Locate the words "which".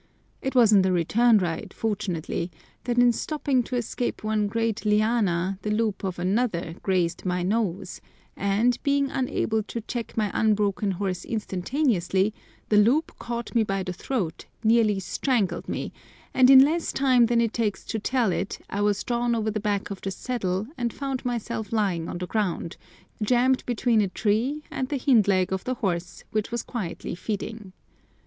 26.31-26.49